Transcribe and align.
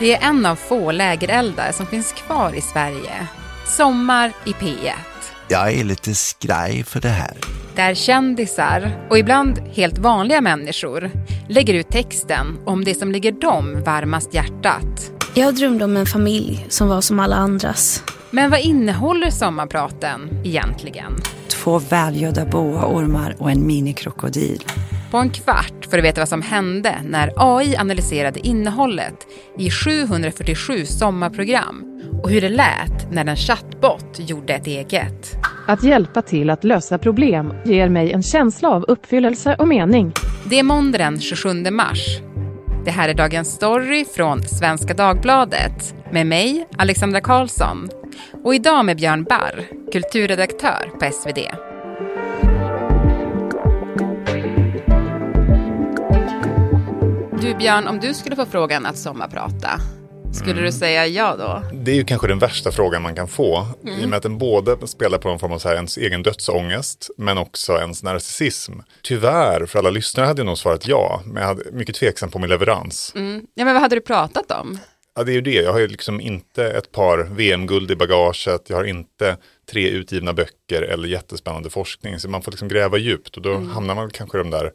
Det 0.00 0.14
är 0.14 0.28
en 0.28 0.46
av 0.46 0.56
få 0.56 0.92
lägereldar 0.92 1.72
som 1.72 1.86
finns 1.86 2.12
kvar 2.12 2.54
i 2.54 2.60
Sverige. 2.60 3.28
Sommar 3.66 4.32
i 4.44 4.50
P1. 4.50 4.90
Jag 5.48 5.72
är 5.72 5.84
lite 5.84 6.14
skraj 6.14 6.84
för 6.84 7.00
det 7.00 7.08
här. 7.08 7.36
Där 7.74 7.94
kändisar, 7.94 9.06
och 9.10 9.18
ibland 9.18 9.58
helt 9.58 9.98
vanliga 9.98 10.40
människor, 10.40 11.10
lägger 11.48 11.74
ut 11.74 11.88
texten 11.88 12.58
om 12.64 12.84
det 12.84 12.94
som 12.94 13.12
ligger 13.12 13.32
dem 13.32 13.82
varmast 13.86 14.34
hjärtat. 14.34 15.10
Jag 15.34 15.54
drömde 15.54 15.84
om 15.84 15.96
en 15.96 16.06
familj 16.06 16.66
som 16.68 16.88
var 16.88 17.00
som 17.00 17.20
alla 17.20 17.36
andras. 17.36 18.04
Men 18.30 18.50
vad 18.50 18.60
innehåller 18.60 19.30
sommarpraten 19.30 20.40
egentligen? 20.44 21.12
Två 21.48 21.78
välgödda 21.78 22.44
boaormar 22.44 23.36
och 23.38 23.50
en 23.50 23.66
minikrokodil. 23.66 24.64
På 25.10 25.18
en 25.18 25.30
kvart 25.30 25.86
får 25.90 25.96
du 25.96 26.02
veta 26.02 26.20
vad 26.20 26.28
som 26.28 26.42
hände 26.42 26.96
när 27.04 27.32
AI 27.36 27.76
analyserade 27.76 28.40
innehållet 28.40 29.26
i 29.58 29.70
747 29.70 30.86
sommarprogram 30.86 32.02
och 32.22 32.30
hur 32.30 32.40
det 32.40 32.48
lät 32.48 33.12
när 33.12 33.26
en 33.26 33.36
chattbot 33.36 34.18
gjorde 34.18 34.54
ett 34.54 34.66
eget. 34.66 35.36
Att 35.66 35.82
hjälpa 35.82 36.22
till 36.22 36.50
att 36.50 36.64
lösa 36.64 36.98
problem 36.98 37.54
ger 37.64 37.88
mig 37.88 38.12
en 38.12 38.22
känsla 38.22 38.70
av 38.70 38.84
uppfyllelse 38.88 39.56
och 39.58 39.68
mening. 39.68 40.12
Det 40.44 40.58
är 40.58 40.62
måndag 40.62 40.98
den 40.98 41.20
27 41.20 41.48
mars. 41.70 42.18
Det 42.84 42.90
här 42.90 43.08
är 43.08 43.14
Dagens 43.14 43.52
Story 43.52 44.04
från 44.04 44.42
Svenska 44.42 44.94
Dagbladet 44.94 45.94
med 46.12 46.26
mig, 46.26 46.66
Alexandra 46.78 47.20
Karlsson. 47.20 47.88
Och 48.44 48.54
idag 48.54 48.84
med 48.84 48.96
Björn 48.96 49.24
Barr, 49.24 49.66
kulturredaktör 49.92 50.90
på 51.00 51.12
SvD. 51.12 51.38
Du 57.40 57.54
Björn, 57.54 57.86
om 57.88 58.00
du 58.00 58.14
skulle 58.14 58.36
få 58.36 58.46
frågan 58.46 58.86
att 58.86 58.98
sommarprata, 58.98 59.70
skulle 60.32 60.52
Mm. 60.52 60.64
du 60.64 60.72
säga 60.72 61.06
ja 61.06 61.36
då? 61.36 61.62
Det 61.76 61.90
är 61.90 61.94
ju 61.94 62.04
kanske 62.04 62.26
den 62.28 62.38
värsta 62.38 62.72
frågan 62.72 63.02
man 63.02 63.14
kan 63.14 63.28
få. 63.28 63.66
Mm. 63.82 64.00
I 64.00 64.04
och 64.04 64.08
med 64.08 64.16
att 64.16 64.22
den 64.22 64.38
både 64.38 64.86
spelar 64.86 65.18
på 65.18 65.28
någon 65.28 65.38
form 65.38 65.52
av 65.52 65.58
så 65.58 65.68
här 65.68 65.74
ens 65.76 65.96
egen 65.96 66.22
dödsångest, 66.22 67.10
men 67.16 67.38
också 67.38 67.72
ens 67.78 68.02
narcissism. 68.02 68.72
Tyvärr, 69.02 69.66
för 69.66 69.78
alla 69.78 69.90
lyssnare 69.90 70.26
hade 70.26 70.40
jag 70.40 70.46
nog 70.46 70.58
svarat 70.58 70.86
ja, 70.88 71.22
men 71.26 71.36
jag 71.42 71.48
hade 71.48 71.62
mycket 71.72 71.94
tveksam 71.96 72.30
på 72.30 72.38
min 72.38 72.50
leverans. 72.50 73.12
Mm. 73.16 73.42
Ja, 73.54 73.64
men 73.64 73.74
vad 73.74 73.82
hade 73.82 73.96
du 73.96 74.00
pratat 74.00 74.50
om? 74.50 74.78
Ja, 75.14 75.24
det 75.24 75.32
är 75.32 75.34
ju 75.34 75.40
det. 75.40 75.50
Jag 75.62 75.72
har 75.72 75.78
ju 75.80 75.88
liksom 75.88 76.20
inte 76.20 76.64
ett 76.70 76.92
par 76.92 77.18
VM-guld 77.18 77.90
i 77.90 77.96
bagaget. 77.96 78.62
Jag 78.66 78.76
har 78.76 78.84
inte 78.84 79.36
tre 79.70 79.88
utgivna 79.88 80.32
böcker 80.32 80.82
eller 80.82 81.08
jättespännande 81.08 81.70
forskning. 81.70 82.18
Så 82.18 82.28
man 82.28 82.42
får 82.42 82.50
liksom 82.52 82.68
gräva 82.68 82.98
djupt 82.98 83.36
och 83.36 83.42
då 83.42 83.58
hamnar 83.58 83.94
man 83.94 84.10
kanske 84.10 84.38
i 84.38 84.42
de 84.42 84.50
där, 84.50 84.72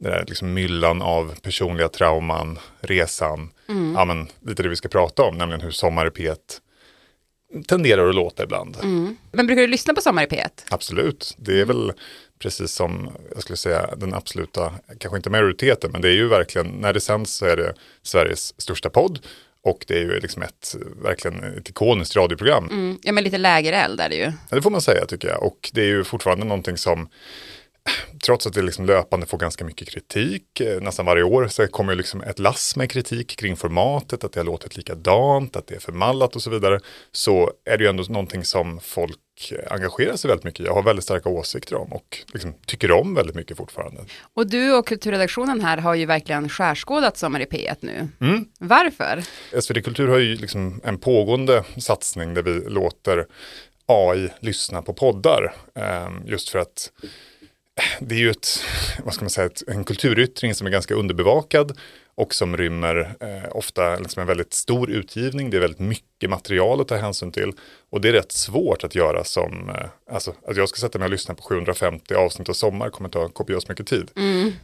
den 0.00 0.12
där 0.12 0.24
liksom 0.28 0.54
myllan 0.54 1.02
av 1.02 1.34
personliga 1.42 1.88
trauman, 1.88 2.58
resan. 2.80 3.50
Ja, 3.96 4.04
men 4.04 4.28
lite 4.46 4.62
det 4.62 4.68
vi 4.68 4.76
ska 4.76 4.88
prata 4.88 5.22
om, 5.22 5.38
nämligen 5.38 5.60
hur 5.60 5.70
Sommar 5.70 6.06
i 6.06 6.10
P1 6.10 6.36
tenderar 7.68 8.08
att 8.08 8.14
låta 8.14 8.42
ibland. 8.42 8.76
Men 9.32 9.46
brukar 9.46 9.62
du 9.62 9.66
lyssna 9.66 9.94
på 9.94 10.00
Sommar 10.00 10.22
i 10.22 10.26
P1? 10.26 10.48
Absolut, 10.70 11.34
det 11.38 11.60
är 11.60 11.64
väl 11.64 11.92
precis 12.38 12.72
som 12.72 13.10
jag 13.34 13.42
skulle 13.42 13.56
säga 13.56 13.90
den 13.96 14.14
absoluta, 14.14 14.72
kanske 14.98 15.16
inte 15.16 15.30
majoriteten, 15.30 15.92
men 15.92 16.00
det 16.00 16.08
är 16.08 16.12
ju 16.12 16.28
verkligen, 16.28 16.66
när 16.66 16.92
det 16.92 17.00
sänds 17.00 17.32
så 17.32 17.46
är 17.46 17.56
det 17.56 17.74
Sveriges 18.02 18.60
största 18.60 18.90
podd 18.90 19.18
och 19.62 19.84
det 19.88 19.94
är 19.94 20.00
ju 20.00 20.20
liksom 20.20 20.42
ett, 20.42 20.76
verkligen 21.02 21.44
ett 21.58 21.68
ikoniskt 21.68 22.16
radioprogram. 22.16 22.68
Mm. 22.70 22.98
Ja, 23.02 23.12
men 23.12 23.24
lite 23.24 23.38
lägereld 23.38 24.00
är 24.00 24.08
det 24.08 24.14
ju. 24.14 24.32
Ja, 24.48 24.56
det 24.56 24.62
får 24.62 24.70
man 24.70 24.80
säga 24.80 25.06
tycker 25.06 25.28
jag. 25.28 25.42
Och 25.42 25.70
det 25.72 25.80
är 25.80 25.86
ju 25.86 26.04
fortfarande 26.04 26.44
någonting 26.44 26.76
som, 26.76 27.08
trots 28.24 28.46
att 28.46 28.52
det 28.52 28.62
liksom 28.62 28.86
löpande 28.86 29.26
får 29.26 29.38
ganska 29.38 29.64
mycket 29.64 29.88
kritik, 29.88 30.60
eh, 30.60 30.80
nästan 30.80 31.06
varje 31.06 31.22
år 31.22 31.48
så 31.48 31.66
kommer 31.66 31.94
liksom 31.94 32.20
ett 32.22 32.38
lass 32.38 32.76
med 32.76 32.90
kritik 32.90 33.36
kring 33.38 33.56
formatet, 33.56 34.24
att 34.24 34.32
det 34.32 34.40
har 34.40 34.44
låtit 34.44 34.76
likadant, 34.76 35.56
att 35.56 35.66
det 35.66 35.74
är 35.74 35.80
förmallat 35.80 36.36
och 36.36 36.42
så 36.42 36.50
vidare, 36.50 36.80
så 37.12 37.52
är 37.64 37.78
det 37.78 37.84
ju 37.84 37.90
ändå 37.90 38.04
någonting 38.08 38.44
som 38.44 38.80
folk 38.80 39.18
engagerar 39.70 40.16
sig 40.16 40.28
väldigt 40.28 40.44
mycket 40.44 40.60
i. 40.60 40.64
Jag 40.64 40.74
har 40.74 40.82
väldigt 40.82 41.04
starka 41.04 41.28
åsikter 41.28 41.76
om 41.76 41.92
och 41.92 42.18
liksom 42.32 42.54
tycker 42.66 42.92
om 42.92 43.14
väldigt 43.14 43.36
mycket 43.36 43.56
fortfarande. 43.56 44.00
Och 44.34 44.46
du 44.46 44.72
och 44.74 44.86
kulturredaktionen 44.86 45.60
här 45.60 45.76
har 45.78 45.94
ju 45.94 46.06
verkligen 46.06 46.48
skärskådat 46.48 47.16
Sommar 47.16 47.40
i 47.40 47.44
P1 47.44 47.76
nu. 47.80 48.08
Mm. 48.20 48.44
Varför? 48.58 49.22
SvD 49.60 49.84
Kultur 49.84 50.08
har 50.08 50.18
ju 50.18 50.36
liksom 50.36 50.80
en 50.84 50.98
pågående 50.98 51.64
satsning 51.78 52.34
där 52.34 52.42
vi 52.42 52.68
låter 52.68 53.26
AI 53.86 54.28
lyssna 54.40 54.82
på 54.82 54.92
poddar. 54.94 55.54
eh, 55.74 56.08
Just 56.26 56.48
för 56.48 56.58
att 56.58 56.90
det 58.00 58.14
är 58.14 58.18
ju 58.18 58.30
ett, 58.30 58.64
vad 59.04 59.14
ska 59.14 59.24
man 59.24 59.30
säga, 59.30 59.46
ett, 59.46 59.62
en 59.68 59.84
kulturyttring 59.84 60.54
som 60.54 60.66
är 60.66 60.70
ganska 60.70 60.94
underbevakad 60.94 61.78
och 62.20 62.34
som 62.34 62.56
rymmer 62.56 63.14
eh, 63.20 63.56
ofta 63.56 63.96
liksom 63.96 64.20
en 64.20 64.26
väldigt 64.26 64.54
stor 64.54 64.90
utgivning. 64.90 65.50
Det 65.50 65.56
är 65.56 65.60
väldigt 65.60 65.78
mycket 65.80 66.30
material 66.30 66.80
att 66.80 66.88
ta 66.88 66.96
hänsyn 66.96 67.32
till 67.32 67.52
och 67.90 68.00
det 68.00 68.08
är 68.08 68.12
rätt 68.12 68.32
svårt 68.32 68.84
att 68.84 68.94
göra 68.94 69.24
som, 69.24 69.68
eh, 69.70 70.14
alltså 70.14 70.34
att 70.46 70.56
jag 70.56 70.68
ska 70.68 70.78
sätta 70.78 70.98
mig 70.98 71.06
och 71.06 71.10
lyssna 71.10 71.34
på 71.34 71.42
750 71.42 72.14
avsnitt 72.14 72.48
av 72.48 72.52
Sommar 72.52 72.90
kommer 72.90 73.08
ta 73.10 73.28
kopiöst 73.28 73.68
mycket 73.68 73.86
tid. 73.86 74.10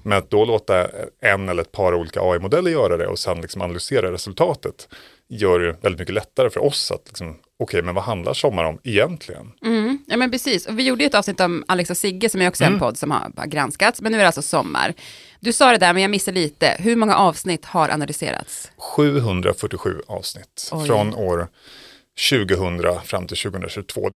Men 0.02 0.18
att 0.18 0.30
då 0.30 0.44
låta 0.44 0.88
en 1.22 1.48
eller 1.48 1.62
ett 1.62 1.72
par 1.72 1.94
olika 1.94 2.20
AI-modeller 2.20 2.70
göra 2.70 2.96
det 2.96 3.06
och 3.06 3.18
sen 3.18 3.40
liksom 3.40 3.62
analysera 3.62 4.12
resultatet 4.12 4.88
gör 5.28 5.58
det 5.58 5.76
väldigt 5.80 5.98
mycket 5.98 6.14
lättare 6.14 6.50
för 6.50 6.62
oss 6.64 6.90
att 6.90 7.02
liksom, 7.06 7.36
okej, 7.58 7.82
men 7.82 7.94
vad 7.94 8.04
handlar 8.04 8.34
Sommar 8.34 8.64
om 8.64 8.78
egentligen? 8.84 9.52
Mm. 9.64 9.98
Ja, 10.06 10.16
men 10.16 10.30
precis. 10.30 10.66
Och 10.66 10.78
vi 10.78 10.82
gjorde 10.86 11.02
ju 11.04 11.06
ett 11.06 11.14
avsnitt 11.14 11.40
om 11.40 11.64
Alex 11.68 11.90
och 11.90 11.96
Sigge 11.96 12.28
som 12.28 12.42
är 12.42 12.48
också 12.48 12.64
Mm. 12.64 12.74
en 12.74 12.80
podd 12.80 12.98
som 12.98 13.10
har 13.10 13.32
har 13.36 13.46
granskats. 13.46 14.00
Men 14.00 14.12
nu 14.12 14.18
är 14.18 14.22
det 14.22 14.28
alltså 14.28 14.42
Sommar. 14.42 14.94
Du 15.40 15.52
sa 15.52 15.70
det 15.72 15.78
där, 15.78 15.92
men 15.92 16.02
jag 16.02 16.10
missade 16.10 16.40
lite. 16.40 16.76
Hur 16.78 16.96
många 16.96 17.16
avsnitt 17.16 17.64
har 17.64 17.88
analyserats? 17.88 18.72
747 18.76 20.00
avsnitt 20.06 20.70
Oj. 20.72 20.86
från 20.86 21.14
år 21.14 21.48
2000 22.30 23.00
fram 23.04 23.26
till 23.26 23.36
2022. 23.36 24.10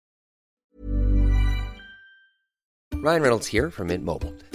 Ryan 3.03 3.22
Reynolds 3.22 3.47
here 3.53 3.72
from 3.72 3.88
Mint 3.88 4.03
Mobile. 4.03 4.49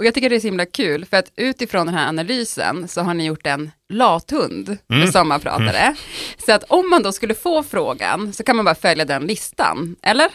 Och 0.00 0.06
jag 0.06 0.14
tycker 0.14 0.30
det 0.30 0.36
är 0.36 0.40
så 0.40 0.46
himla 0.46 0.66
kul, 0.66 1.04
för 1.04 1.16
att 1.16 1.32
utifrån 1.36 1.86
den 1.86 1.94
här 1.94 2.08
analysen 2.08 2.88
så 2.88 3.00
har 3.00 3.14
ni 3.14 3.26
gjort 3.26 3.46
en 3.46 3.70
lathund 3.92 4.66
för 4.88 4.94
Mm. 4.94 5.12
sommarpratare. 5.12 5.94
Så 6.46 6.52
att 6.52 6.64
om 6.68 6.90
man 6.90 7.02
då 7.02 7.12
skulle 7.12 7.34
få 7.34 7.62
frågan 7.62 8.32
så 8.32 8.42
kan 8.44 8.56
man 8.56 8.64
bara 8.64 8.74
följa 8.74 9.04
den 9.04 9.26
listan, 9.26 9.96
eller? 10.02 10.28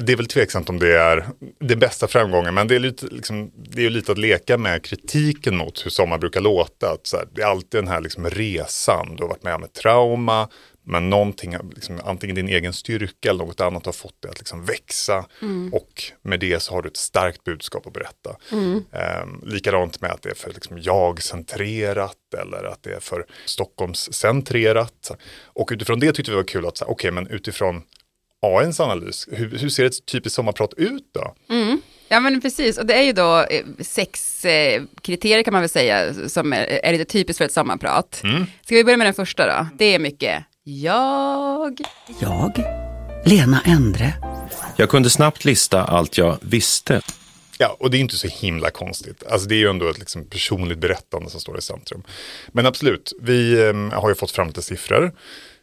Det 0.00 0.12
är 0.12 0.16
väl 0.16 0.26
tveksamt 0.26 0.68
om 0.68 0.78
det 0.78 0.98
är 1.00 1.26
det 1.60 1.76
bästa 1.76 2.08
framgången, 2.08 2.54
men 2.54 2.68
det 2.68 2.74
är, 2.74 2.78
lite, 2.78 3.06
liksom, 3.06 3.50
det 3.70 3.86
är 3.86 3.90
lite 3.90 4.12
att 4.12 4.18
leka 4.18 4.58
med 4.58 4.84
kritiken 4.84 5.56
mot 5.56 5.86
hur 5.86 5.90
sommar 5.90 6.18
brukar 6.18 6.40
låta. 6.40 6.90
Att 6.92 7.06
så 7.06 7.16
här, 7.16 7.26
det 7.34 7.42
är 7.42 7.46
alltid 7.46 7.80
den 7.80 7.88
här 7.88 8.00
liksom 8.00 8.30
resan, 8.30 9.16
du 9.16 9.22
har 9.22 9.28
varit 9.28 9.42
med 9.42 9.54
om 9.54 9.64
ett 9.64 9.74
trauma, 9.74 10.48
men 10.86 11.10
någonting, 11.10 11.56
liksom, 11.74 12.00
antingen 12.04 12.36
din 12.36 12.48
egen 12.48 12.72
styrka 12.72 13.30
eller 13.30 13.44
något 13.44 13.60
annat 13.60 13.86
har 13.86 13.92
fått 13.92 14.22
dig 14.22 14.30
att 14.30 14.38
liksom 14.38 14.64
växa. 14.64 15.26
Och 15.72 16.02
med 16.22 16.40
det 16.40 16.60
så 16.62 16.74
har 16.74 16.82
du 16.82 16.88
ett 16.88 16.96
starkt 16.96 17.44
budskap 17.44 17.86
att 17.86 17.92
berätta. 17.92 18.36
Ehm, 18.92 19.40
likadant 19.44 20.00
med 20.00 20.10
att 20.10 20.22
det 20.22 20.30
är 20.30 20.34
för 20.34 20.52
liksom, 20.52 20.78
jag-centrerat 20.78 22.16
eller 22.38 22.64
att 22.64 22.82
det 22.82 22.92
är 22.94 23.00
för 23.00 23.26
Stockholmscentrerat. 23.44 25.10
Och 25.44 25.68
utifrån 25.72 26.00
det 26.00 26.12
tyckte 26.12 26.30
vi 26.30 26.36
var 26.36 26.44
kul 26.44 26.66
att, 26.66 26.82
okej, 26.82 27.10
men 27.10 27.26
utifrån 27.26 27.82
AIns 28.42 28.80
analys, 28.80 29.28
hur, 29.32 29.58
hur 29.58 29.68
ser 29.68 29.84
ett 29.84 30.06
typiskt 30.06 30.36
sommarprat 30.36 30.74
ut 30.76 31.04
då? 31.14 31.34
Ja 32.08 32.20
men 32.20 32.40
precis, 32.40 32.78
och 32.78 32.86
det 32.86 32.94
är 32.94 33.02
ju 33.02 33.12
då 33.12 33.38
eh, 33.38 33.64
sex 33.80 34.44
eh, 34.44 34.82
kriterier 35.02 35.42
kan 35.42 35.52
man 35.52 35.62
väl 35.62 35.68
säga 35.68 36.14
som 36.28 36.52
är, 36.52 36.64
är 36.64 36.92
lite 36.92 37.04
typiskt 37.04 37.38
för 37.38 37.44
ett 37.44 37.52
sommarprat. 37.52 38.14
Ska 38.64 38.74
vi 38.74 38.84
börja 38.84 38.96
med 38.96 39.06
den 39.06 39.14
första 39.14 39.46
då? 39.46 39.66
Det 39.78 39.94
är 39.94 39.98
mycket 39.98 40.44
jag. 40.68 41.80
Jag, 42.20 42.62
Lena 43.24 43.60
Endre, 43.64 44.14
Jag 44.76 44.90
kunde 44.90 45.10
snabbt 45.10 45.44
lista 45.44 45.84
allt 45.84 46.18
jag 46.18 46.38
visste. 46.40 47.00
Ja, 47.58 47.76
och 47.80 47.90
det 47.90 47.96
är 47.96 48.00
inte 48.00 48.16
så 48.16 48.28
himla 48.28 48.70
konstigt. 48.70 49.24
Alltså 49.26 49.48
det 49.48 49.54
är 49.54 49.58
ju 49.58 49.68
ändå 49.68 49.88
ett 49.88 49.98
liksom 49.98 50.24
personligt 50.24 50.78
berättande 50.78 51.30
som 51.30 51.40
står 51.40 51.58
i 51.58 51.62
centrum. 51.62 52.02
Men 52.48 52.66
absolut, 52.66 53.12
vi 53.20 53.68
em, 53.68 53.90
har 53.90 54.08
ju 54.08 54.14
fått 54.14 54.30
fram 54.30 54.46
lite 54.46 54.62
siffror. 54.62 55.12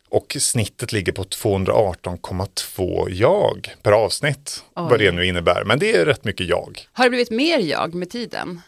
Och 0.10 0.38
snittet 0.40 0.92
ligger 0.92 1.12
på 1.12 1.24
218,2 1.24 3.10
jag 3.10 3.76
per 3.82 3.92
avsnitt. 3.92 4.64
Vad 4.74 5.00
det 5.00 5.12
nu 5.12 5.26
innebär. 5.26 5.64
Men 5.66 5.80
det 5.80 5.96
är 5.96 6.06
rätt 6.06 6.24
mycket 6.26 6.48
jag. 6.48 6.80
Har 6.94 7.04
det 7.04 7.10
blivit 7.10 7.32
mer 7.32 7.60
jag 7.60 7.94
med 7.94 8.10
tiden? 8.10 8.62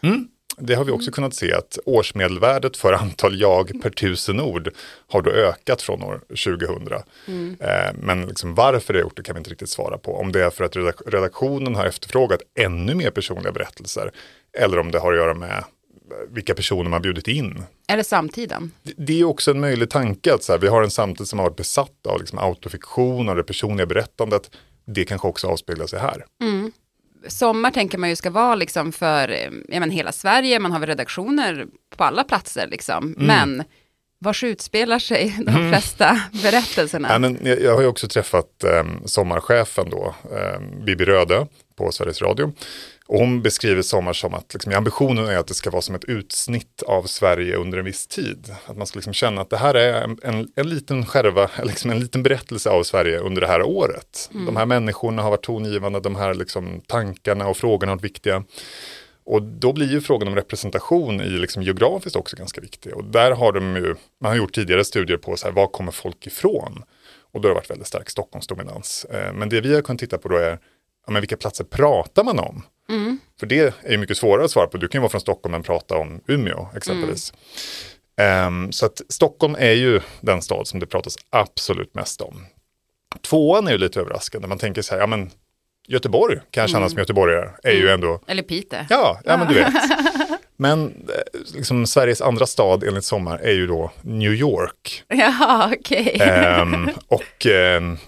Det 0.58 0.74
har 0.74 0.84
vi 0.84 0.92
också 0.92 1.10
kunnat 1.10 1.34
se 1.34 1.52
att 1.54 1.78
årsmedelvärdet 1.84 2.76
för 2.76 2.92
antal 2.92 3.40
jag 3.40 3.82
per 3.82 3.90
tusen 3.90 4.40
ord 4.40 4.70
har 5.08 5.22
då 5.22 5.30
ökat 5.30 5.82
från 5.82 6.02
år 6.02 6.20
2000. 6.28 6.88
Eh, 7.60 7.94
men 7.94 8.26
liksom 8.26 8.54
varför 8.54 8.92
det 8.92 8.98
har 8.98 9.02
gjort 9.04 9.16
det 9.16 9.22
kan 9.22 9.34
vi 9.34 9.38
inte 9.38 9.50
riktigt 9.50 9.68
svara 9.70 9.98
på. 9.98 10.16
Om 10.16 10.32
det 10.32 10.44
är 10.44 10.50
för 10.50 10.64
att 10.64 10.76
redak- 10.76 11.02
redaktionen 11.10 11.74
har 11.74 11.86
efterfrågat 11.86 12.40
ännu 12.58 12.94
mer 12.94 13.10
personliga 13.10 13.52
berättelser 13.52 14.10
eller 14.58 14.78
om 14.78 14.90
det 14.90 14.98
har 14.98 15.12
att 15.12 15.18
göra 15.18 15.34
med 15.34 15.64
vilka 16.30 16.54
personer 16.54 16.90
man 16.90 17.02
bjudit 17.02 17.28
in. 17.28 17.62
Eller 17.88 18.02
samtiden. 18.02 18.70
Det- 18.96 19.20
är 19.20 19.24
också 19.24 19.50
en 19.50 19.60
möjlig 19.60 19.90
tanke 19.90 20.34
att 20.34 20.42
så 20.42 20.52
här, 20.52 20.58
vi 20.58 20.68
har 20.68 20.82
en 20.82 20.90
samtid 20.90 21.28
som 21.28 21.38
har 21.38 21.46
varit 21.46 21.56
besatt 21.56 22.06
av 22.08 22.20
liksom 22.20 22.38
autofiktion 22.38 23.28
och 23.28 23.36
det 23.36 23.42
personliga 23.42 23.86
berättandet. 23.86 24.50
Det 24.86 25.04
kanske 25.04 25.28
också 25.28 25.46
avspeglar 25.48 25.86
sig 25.86 25.98
här. 26.00 26.24
Sommar 27.28 27.70
tänker 27.70 27.98
man 27.98 28.08
ju 28.08 28.16
ska 28.16 28.30
vara 28.30 28.54
liksom 28.54 28.92
för 28.92 29.28
ja, 29.68 29.80
men 29.80 29.90
hela 29.90 30.12
Sverige, 30.12 30.58
man 30.58 30.72
har 30.72 30.78
väl 30.78 30.88
redaktioner 30.88 31.66
på 31.96 32.04
alla 32.04 32.24
platser 32.24 32.66
liksom. 32.66 33.14
Mm. 33.18 33.26
Men 33.26 33.64
vars 34.18 34.44
utspelar 34.44 34.98
sig 34.98 35.36
de 35.46 35.68
flesta 35.70 36.20
berättelserna? 36.42 37.08
Ja, 37.10 37.18
men 37.18 37.38
jag, 37.42 37.60
jag 37.60 37.74
har 37.74 37.80
ju 37.80 37.86
också 37.86 38.08
träffat 38.08 38.64
eh, 38.64 38.84
sommarchefen 39.04 39.90
då, 39.90 40.14
eh, 40.32 40.84
Bibi 40.84 41.04
Röde 41.04 41.46
på 41.76 41.92
Sveriges 41.92 42.22
Radio. 42.22 42.52
Och 43.08 43.18
hon 43.18 43.42
beskriver 43.42 43.82
sommar 43.82 44.12
som 44.12 44.34
att 44.34 44.54
liksom, 44.54 44.72
ambitionen 44.72 45.26
är 45.26 45.36
att 45.36 45.46
det 45.46 45.54
ska 45.54 45.70
vara 45.70 45.82
som 45.82 45.94
ett 45.94 46.04
utsnitt 46.04 46.82
av 46.86 47.02
Sverige 47.02 47.56
under 47.56 47.78
en 47.78 47.84
viss 47.84 48.06
tid. 48.06 48.54
Att 48.66 48.76
man 48.76 48.86
ska 48.86 48.96
liksom 48.96 49.12
känna 49.12 49.40
att 49.40 49.50
det 49.50 49.56
här 49.56 49.74
är 49.74 50.02
en, 50.02 50.18
en, 50.22 50.48
en 50.56 50.68
liten 50.68 51.06
skärva, 51.06 51.50
liksom 51.64 51.90
en 51.90 52.00
liten 52.00 52.22
berättelse 52.22 52.70
av 52.70 52.82
Sverige 52.82 53.18
under 53.18 53.40
det 53.40 53.46
här 53.46 53.62
året. 53.62 54.30
De 54.46 54.56
här 54.56 54.66
människorna 54.66 55.22
har 55.22 55.30
varit 55.30 55.42
tongivande, 55.42 56.00
de 56.00 56.16
här 56.16 56.34
liksom, 56.34 56.80
tankarna 56.86 57.48
och 57.48 57.56
frågorna 57.56 57.92
har 57.92 57.96
varit 57.96 58.04
viktiga. 58.04 58.44
Och 59.24 59.42
då 59.42 59.72
blir 59.72 59.86
ju 59.86 60.00
frågan 60.00 60.28
om 60.28 60.34
representation 60.34 61.20
i 61.20 61.28
liksom 61.28 61.62
geografiskt 61.62 62.16
också 62.16 62.36
ganska 62.36 62.60
viktig. 62.60 62.94
Och 62.94 63.04
där 63.04 63.30
har 63.30 63.52
de 63.52 63.76
ju, 63.76 63.94
man 64.20 64.30
har 64.30 64.36
gjort 64.36 64.54
tidigare 64.54 64.84
studier 64.84 65.16
på 65.16 65.36
så 65.36 65.46
här, 65.46 65.52
var 65.52 65.66
kommer 65.66 65.92
folk 65.92 66.26
ifrån? 66.26 66.82
Och 67.32 67.40
då 67.40 67.48
har 67.48 67.54
det 67.54 67.58
varit 67.58 67.70
väldigt 67.70 67.86
stark 67.86 68.10
Stockholmsdominans. 68.10 69.04
Eh, 69.04 69.32
Men 69.32 69.48
det 69.48 69.60
vi 69.60 69.74
har 69.74 69.82
kunnat 69.82 70.00
titta 70.00 70.18
på 70.18 70.28
då 70.28 70.36
är, 70.36 70.58
ja, 71.06 71.12
men 71.12 71.22
vilka 71.22 71.36
platser 71.36 71.64
pratar 71.64 72.24
man 72.24 72.38
om? 72.38 72.62
För 73.40 73.46
det 73.46 73.74
är 73.84 73.90
ju 73.90 73.98
mycket 73.98 74.16
svårare 74.18 74.44
att 74.44 74.50
svara 74.50 74.66
på. 74.66 74.76
Du 74.76 74.88
kan 74.88 74.98
ju 74.98 75.00
vara 75.02 75.10
från 75.10 75.20
Stockholm 75.20 75.52
men 75.52 75.62
prata 75.62 75.96
om 75.96 76.20
Umeå 76.26 76.68
exempelvis. 76.76 77.32
Ehm, 78.20 78.72
så 78.72 78.86
att 78.86 79.00
Stockholm 79.08 79.56
är 79.58 79.72
ju 79.72 80.00
den 80.20 80.42
stad 80.42 80.66
som 80.66 80.80
det 80.80 80.86
pratas 80.86 81.16
absolut 81.30 81.94
mest 81.94 82.20
om. 82.20 82.46
Tvåan 83.22 83.66
är 83.68 83.72
ju 83.72 83.78
lite 83.78 84.00
överraskande. 84.00 84.48
Man 84.48 84.58
tänker 84.58 84.82
så 84.82 84.94
här, 84.94 85.00
ja 85.00 85.06
men 85.06 85.30
Göteborg 85.88 86.38
kan 86.50 86.60
jag 86.60 86.70
känna 86.70 86.88
som 86.88 86.98
göteborgare. 86.98 87.50
Är 87.62 87.72
ju 87.72 87.88
ändå 87.88 88.20
Eller 88.26 88.42
Piteå. 88.42 88.78
Ja, 88.90 89.20
ja 89.24 89.36
men 89.36 89.48
du 89.48 89.54
vet. 89.54 89.72
Men 90.58 90.86
eh, 90.86 91.40
liksom, 91.54 91.86
Sveriges 91.86 92.20
andra 92.20 92.46
stad 92.46 92.84
enligt 92.84 93.04
Sommar 93.04 93.38
är 93.38 93.52
ju 93.52 93.66
då 93.66 93.92
New 94.02 94.32
York. 94.32 95.02
Ja, 95.08 95.72
okej. 95.80 96.18
Ehm, 96.20 96.90
och 97.08 97.46
ehm, 97.46 97.98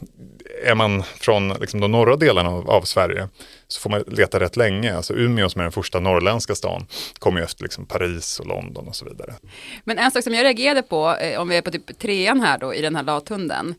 är 0.63 0.75
man 0.75 1.03
från 1.03 1.49
liksom, 1.49 1.81
de 1.81 1.93
norra 1.93 2.17
delarna 2.17 2.51
av, 2.51 2.71
av 2.71 2.83
Sverige 2.83 3.29
så 3.69 3.81
får 3.81 3.91
man 3.91 4.05
leta 4.07 4.41
rätt 4.41 4.57
länge. 4.57 4.97
Alltså 4.97 5.15
Umeå 5.15 5.49
som 5.49 5.61
är 5.61 5.65
den 5.65 5.73
första 5.73 6.01
norrländska 6.01 6.55
stan 6.55 6.87
kommer 7.19 7.41
ju 7.41 7.45
efter 7.45 7.63
liksom, 7.63 7.87
Paris 7.87 8.41
och 8.41 8.47
London 8.47 8.89
och 8.89 8.97
så 8.97 9.05
vidare. 9.05 9.35
Men 9.85 9.99
en 9.99 10.11
sak 10.11 10.25
som 10.25 10.35
jag 10.35 10.45
reagerade 10.45 10.83
på, 10.83 11.17
eh, 11.17 11.41
om 11.41 11.49
vi 11.49 11.57
är 11.57 11.63
på 11.63 11.71
typ 11.71 11.99
trean 11.99 12.41
här 12.41 12.59
då 12.59 12.75
i 12.75 12.83
den 12.83 12.97
här 12.97 13.03
lathunden, 13.03 13.75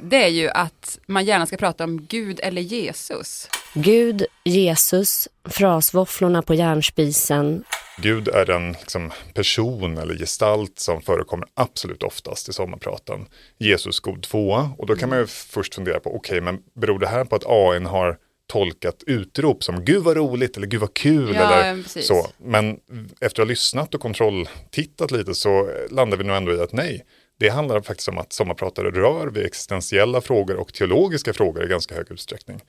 det 0.00 0.24
är 0.24 0.28
ju 0.28 0.48
att 0.48 0.98
man 1.06 1.24
gärna 1.24 1.46
ska 1.46 1.56
prata 1.56 1.84
om 1.84 2.06
Gud 2.06 2.40
eller 2.42 2.62
Jesus. 2.62 3.48
Gud, 3.74 4.24
Jesus, 4.44 5.28
frasvåfflorna 5.44 6.42
på 6.42 6.54
järnspisen. 6.54 7.64
Gud 7.98 8.28
är 8.28 8.46
den 8.46 8.72
liksom, 8.72 9.12
person 9.34 9.98
eller 9.98 10.14
gestalt 10.14 10.78
som 10.78 11.02
förekommer 11.02 11.48
absolut 11.54 12.02
oftast 12.02 12.48
i 12.48 12.52
sommarpraten. 12.52 13.26
Jesus 13.58 14.00
god 14.00 14.22
tvåa. 14.22 14.70
Och 14.78 14.86
då 14.86 14.96
kan 14.96 15.08
man 15.08 15.18
ju 15.18 15.26
först 15.26 15.74
fundera 15.74 16.00
på, 16.00 16.16
okej, 16.16 16.40
men 16.40 16.58
beror 16.74 16.98
det 16.98 17.08
här 17.08 17.24
på 17.24 17.36
att 17.36 17.46
AN 17.46 17.86
har 17.86 18.16
tolkat 18.46 19.02
utrop 19.06 19.64
som 19.64 19.84
gud 19.84 20.02
vad 20.02 20.16
roligt 20.16 20.56
eller 20.56 20.66
gud 20.66 20.80
vad 20.80 20.94
kul 20.94 21.34
Ja, 21.34 21.40
eller 21.40 21.82
precis. 21.82 22.06
så. 22.06 22.26
Men 22.38 22.78
efter 23.20 23.42
att 23.42 23.48
ha 23.48 23.50
lyssnat 23.50 23.94
och 23.94 24.00
kontrolltittat 24.00 25.10
lite 25.10 25.34
så 25.34 25.70
landar 25.90 26.16
vi 26.16 26.24
nog 26.24 26.36
ändå 26.36 26.54
i 26.54 26.60
att 26.60 26.72
nej, 26.72 27.04
det 27.42 27.48
handlar 27.48 27.80
faktiskt 27.80 28.08
om 28.08 28.18
att 28.18 28.32
sommarpratare 28.32 28.90
rör 28.90 29.26
vid 29.26 29.46
existentiella 29.46 30.20
frågor 30.20 30.56
och 30.56 30.74
teologiska 30.74 31.32
frågor 31.32 31.64
i 31.64 31.68
ganska 31.68 31.94
hög 31.94 32.06
utsträckning. 32.10 32.60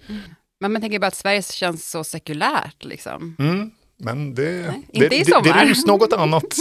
Men 0.59 0.73
man 0.73 0.81
tänker 0.81 0.99
bara 0.99 1.07
att 1.07 1.15
Sverige 1.15 1.41
känns 1.41 1.91
så 1.91 2.03
sekulärt 2.03 2.83
liksom. 2.83 3.35
Men 3.97 4.35
det, 4.35 4.73
inte 4.91 5.09
det, 5.09 5.15
i 5.15 5.23
det, 5.23 5.41
det 5.43 5.63
ryms 5.65 5.85
något 5.85 6.13
annat 6.13 6.55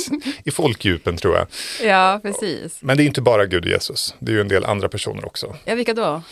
i 0.45 0.51
folkdjupen 0.51 1.17
tror 1.17 1.37
jag. 1.37 1.47
Ja, 1.89 2.21
precis. 2.23 2.79
Men 2.83 2.97
det 2.97 3.03
är 3.03 3.07
inte 3.07 3.23
bara 3.23 3.47
Gud 3.47 3.65
och 3.65 3.71
Jesus, 3.71 4.15
det 4.19 4.33
är 4.33 4.35
ju 4.35 4.41
en 4.41 4.49
del 4.49 4.65
andra 4.65 4.89
personer 4.89 5.27
också. 5.27 5.57
Ja, 5.65 5.75
vilka 5.75 5.95
då? 5.95 6.23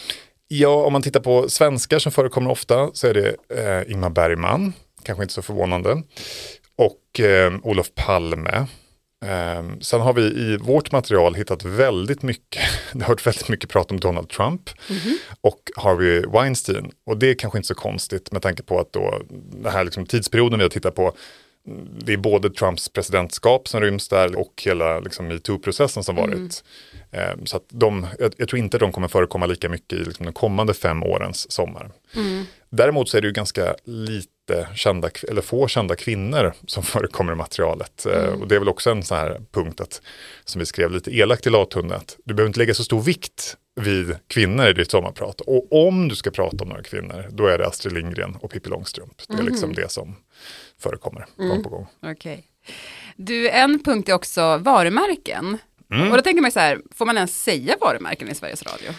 Ja, 0.48 0.84
om 0.84 0.92
man 0.92 1.02
tittar 1.02 1.20
på 1.20 1.48
svenskar 1.48 1.98
som 1.98 2.12
förekommer 2.12 2.50
ofta 2.50 2.90
så 2.92 3.06
är 3.06 3.14
det 3.14 3.36
eh, 3.58 3.92
Ingmar 3.92 4.10
Bergman, 4.10 4.72
kanske 5.02 5.24
inte 5.24 5.34
så 5.34 5.42
förvånande, 5.42 6.02
och 6.76 7.20
eh, 7.20 7.52
Olof 7.62 7.94
Palme. 7.94 8.66
Eh, 9.24 9.62
sen 9.80 10.00
har 10.00 10.12
vi 10.12 10.22
i 10.22 10.56
vårt 10.56 10.92
material 10.92 11.34
hittat 11.34 11.64
väldigt 11.64 12.22
mycket, 12.22 12.62
det 12.92 13.04
har 13.04 13.08
varit 13.08 13.26
väldigt 13.26 13.48
mycket 13.48 13.70
prat 13.70 13.90
om 13.90 14.00
Donald 14.00 14.28
Trump 14.28 14.70
och 15.40 15.70
Harvey 15.76 16.20
Weinstein. 16.20 16.92
Och 17.06 17.16
det 17.16 17.30
är 17.30 17.34
kanske 17.34 17.58
inte 17.58 17.68
så 17.68 17.74
konstigt 17.74 18.32
med 18.32 18.42
tanke 18.42 18.62
på 18.62 18.80
att 18.80 18.92
då 18.92 19.22
den 19.62 19.72
här 19.72 19.84
liksom 19.84 20.06
tidsperioden 20.06 20.58
vi 20.58 20.64
har 20.64 20.70
tittat 20.70 20.94
på 20.94 21.12
det 21.98 22.12
är 22.12 22.16
både 22.16 22.50
Trumps 22.50 22.88
presidentskap 22.88 23.68
som 23.68 23.80
ryms 23.80 24.08
där 24.08 24.38
och 24.38 24.62
hela 24.64 25.00
liksom, 25.00 25.28
metoo-processen 25.28 26.02
som 26.02 26.16
varit. 26.16 26.64
Eh, 27.10 27.44
så 27.44 27.56
att 27.56 27.64
de, 27.68 28.06
jag, 28.18 28.34
jag 28.36 28.48
tror 28.48 28.58
inte 28.58 28.78
de 28.78 28.92
kommer 28.92 29.08
förekomma 29.08 29.46
lika 29.46 29.68
mycket 29.68 29.92
i 29.92 30.04
liksom, 30.04 30.26
de 30.26 30.32
kommande 30.32 30.74
fem 30.74 31.02
årens 31.02 31.52
sommar. 31.52 31.90
Däremot 32.70 33.08
så 33.08 33.16
är 33.16 33.20
det 33.20 33.26
ju 33.26 33.32
ganska 33.32 33.74
lite 33.84 34.28
kända, 34.74 35.08
kv- 35.08 35.30
eller 35.30 35.42
få 35.42 35.68
kända 35.68 35.96
kvinnor 35.96 36.52
som 36.66 36.82
förekommer 36.92 37.32
i 37.32 37.36
materialet. 37.36 38.06
Eh, 38.06 38.32
och 38.40 38.48
det 38.48 38.54
är 38.54 38.58
väl 38.58 38.68
också 38.68 38.90
en 38.90 39.02
sån 39.02 39.16
här 39.18 39.40
punkt 39.52 39.80
att, 39.80 40.02
som 40.44 40.58
vi 40.58 40.66
skrev 40.66 40.90
lite 40.90 41.16
elakt 41.16 41.46
i 41.46 41.50
lathunden, 41.50 41.96
att 41.96 42.16
du 42.24 42.34
behöver 42.34 42.48
inte 42.48 42.58
lägga 42.58 42.74
så 42.74 42.84
stor 42.84 43.00
vikt 43.00 43.56
vid 43.80 44.16
kvinnor 44.26 44.66
i 44.68 44.72
ditt 44.72 44.90
sommarprat. 44.90 45.40
Och 45.40 45.86
om 45.86 46.08
du 46.08 46.16
ska 46.16 46.30
prata 46.30 46.56
om 46.62 46.68
några 46.68 46.82
kvinnor, 46.82 47.28
då 47.30 47.46
är 47.46 47.58
det 47.58 47.66
Astrid 47.66 47.94
Lindgren 47.94 48.36
och 48.40 48.50
Pippi 48.50 48.68
Långstrump. 48.70 49.22
Det 49.28 49.34
är 49.34 49.42
liksom 49.42 49.74
det 49.74 49.90
som 49.90 50.16
förekommer 50.78 51.26
gång 51.36 51.62
på 51.62 51.68
gång. 51.68 51.86
Okej. 52.02 52.44
Du, 53.16 53.48
en 53.50 53.82
punkt 53.82 54.08
är 54.08 54.12
också 54.12 54.56
varumärken. 54.56 55.58
Och 56.10 56.16
då 56.16 56.22
tänker 56.22 56.42
man 56.42 56.52
så 56.52 56.60
här, 56.60 56.80
får 56.94 57.06
man 57.06 57.16
ens 57.16 57.42
säga 57.42 57.76
varumärken 57.80 58.28
i 58.30 58.34
Sveriges 58.34 58.62
Radio? 58.62 58.90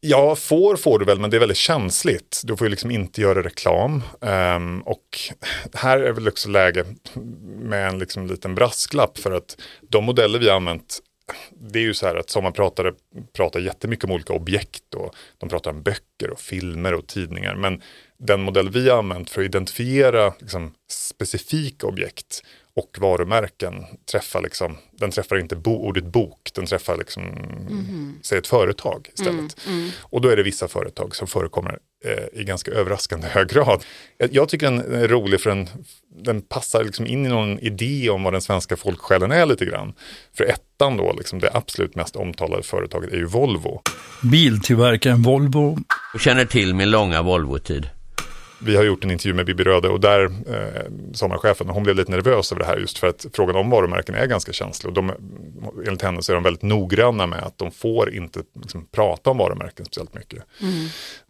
Ja, 0.00 0.36
får 0.36 0.76
får 0.76 0.98
du 0.98 1.04
väl, 1.04 1.20
men 1.20 1.30
det 1.30 1.36
är 1.36 1.40
väldigt 1.40 1.56
känsligt. 1.56 2.40
Du 2.44 2.56
får 2.56 2.66
ju 2.66 2.70
liksom 2.70 2.90
inte 2.90 3.20
göra 3.20 3.42
reklam. 3.42 4.02
Um, 4.20 4.80
och 4.80 5.18
här 5.74 5.98
är 5.98 6.12
väl 6.12 6.28
också 6.28 6.48
läge 6.48 6.84
med 7.44 7.88
en 7.88 7.98
liksom 7.98 8.26
liten 8.26 8.54
brasklapp 8.54 9.18
för 9.18 9.32
att 9.32 9.60
de 9.88 10.04
modeller 10.04 10.38
vi 10.38 10.48
har 10.48 10.56
använt 10.56 11.00
det 11.60 11.78
är 11.78 11.82
ju 11.82 11.94
så 11.94 12.06
här 12.06 12.16
att 12.16 12.30
sommarpratare 12.30 12.92
pratar 13.32 13.60
jättemycket 13.60 14.04
om 14.04 14.10
olika 14.10 14.32
objekt 14.32 14.94
och 14.94 15.14
de 15.38 15.48
pratar 15.48 15.70
om 15.70 15.82
böcker 15.82 16.30
och 16.30 16.40
filmer 16.40 16.94
och 16.94 17.06
tidningar. 17.06 17.54
Men 17.54 17.82
den 18.18 18.42
modell 18.42 18.70
vi 18.70 18.90
har 18.90 18.98
använt 18.98 19.30
för 19.30 19.40
att 19.40 19.44
identifiera 19.44 20.32
liksom, 20.40 20.72
specifika 20.90 21.86
objekt 21.86 22.42
och 22.78 22.96
varumärken 23.00 23.84
träffar 24.12 24.42
liksom, 24.42 24.76
den 24.92 25.10
träffar 25.10 25.36
inte 25.36 25.56
bo, 25.56 25.74
ordet 25.74 26.04
bok, 26.04 26.50
den 26.54 26.66
träffar 26.66 26.96
liksom, 26.96 27.22
säg 28.22 28.38
ett 28.38 28.46
företag 28.46 29.08
istället. 29.14 29.56
Och 30.00 30.20
då 30.20 30.28
är 30.28 30.36
det 30.36 30.42
vissa 30.42 30.68
företag 30.68 31.16
som 31.16 31.26
förekommer 31.26 31.78
eh, 32.04 32.40
i 32.40 32.44
ganska 32.44 32.70
överraskande 32.70 33.28
hög 33.30 33.48
grad. 33.48 33.84
Jag, 34.18 34.34
jag 34.34 34.48
tycker 34.48 34.70
den 34.70 34.94
är 34.94 35.08
rolig 35.08 35.40
för 35.40 35.50
den, 35.50 35.68
den 36.24 36.42
passar 36.42 36.84
liksom 36.84 37.06
in 37.06 37.26
i 37.26 37.28
någon 37.28 37.58
idé 37.58 38.10
om 38.10 38.22
vad 38.22 38.32
den 38.32 38.42
svenska 38.42 38.76
folksjälen 38.76 39.32
är 39.32 39.46
lite 39.46 39.64
grann. 39.64 39.94
För 40.36 40.44
ettan 40.44 40.96
då, 40.96 41.12
liksom 41.12 41.38
det 41.38 41.50
absolut 41.54 41.94
mest 41.94 42.16
omtalade 42.16 42.62
företaget 42.62 43.12
är 43.12 43.16
ju 43.16 43.26
Volvo. 43.26 43.82
Biltillverkaren 44.22 45.22
Volvo 45.22 45.78
och 46.14 46.20
känner 46.20 46.44
till 46.44 46.74
min 46.74 46.90
långa 46.90 47.22
Volvo-tid. 47.22 47.88
Vi 48.60 48.76
har 48.76 48.84
gjort 48.84 49.04
en 49.04 49.10
intervju 49.10 49.34
med 49.34 49.46
Bibi 49.46 49.64
Röde 49.64 49.88
och 49.88 50.00
där, 50.00 50.24
eh, 50.24 51.12
sommarchefen, 51.14 51.68
hon 51.68 51.82
blev 51.82 51.96
lite 51.96 52.10
nervös 52.10 52.52
över 52.52 52.60
det 52.60 52.66
här 52.66 52.76
just 52.76 52.98
för 52.98 53.06
att 53.06 53.26
frågan 53.32 53.56
om 53.56 53.70
varumärken 53.70 54.14
är 54.14 54.26
ganska 54.26 54.52
känslig. 54.52 54.88
Och 54.88 54.94
de, 54.94 55.12
enligt 55.86 56.02
henne 56.02 56.22
så 56.22 56.32
är 56.32 56.34
de 56.34 56.44
väldigt 56.44 56.62
noggranna 56.62 57.26
med 57.26 57.42
att 57.42 57.58
de 57.58 57.70
får 57.70 58.14
inte 58.14 58.40
liksom, 58.62 58.86
prata 58.86 59.30
om 59.30 59.38
varumärken 59.38 59.86
speciellt 59.86 60.14
mycket. 60.14 60.44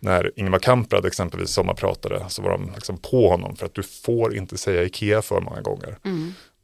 När 0.00 0.32
Ingvar 0.36 0.58
Kamprad 0.58 1.06
exempelvis 1.06 1.50
sommarpratade 1.50 2.24
så 2.28 2.42
var 2.42 2.50
de 2.50 2.70
liksom 2.74 2.98
på 2.98 3.28
honom 3.28 3.56
för 3.56 3.66
att 3.66 3.74
du 3.74 3.82
får 3.82 4.36
inte 4.36 4.58
säga 4.58 4.82
Ikea 4.82 5.22
för 5.22 5.40
många 5.40 5.60
gånger. 5.60 5.98